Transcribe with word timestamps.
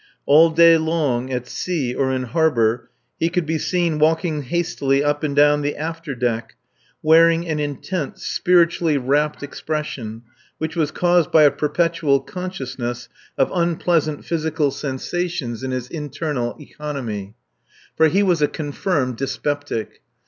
All 0.25 0.49
day 0.49 0.79
long, 0.79 1.31
at 1.31 1.45
sea 1.45 1.93
or 1.93 2.11
in 2.11 2.23
harbour, 2.23 2.89
he 3.19 3.29
could 3.29 3.45
be 3.45 3.59
seen 3.59 3.99
walking 3.99 4.41
hastily 4.41 5.03
up 5.03 5.23
and 5.23 5.35
down 5.35 5.61
the 5.61 5.75
after 5.77 6.15
deck, 6.15 6.55
wearing 7.03 7.47
an 7.47 7.59
intense, 7.59 8.25
spiritually 8.25 8.97
rapt 8.97 9.43
expression, 9.43 10.23
which 10.57 10.75
was 10.75 10.89
caused 10.89 11.31
by 11.31 11.43
a 11.43 11.51
perpetual 11.51 12.19
consciousness 12.19 13.09
of 13.37 13.51
unpleasant 13.53 14.25
physical 14.25 14.71
sensations 14.71 15.61
in 15.61 15.69
his 15.69 15.87
internal 15.87 16.57
economy. 16.59 17.35
For 17.95 18.07
he 18.07 18.23
was 18.23 18.41
a 18.41 18.47
confirmed 18.47 19.17
dyspeptic. 19.17 20.01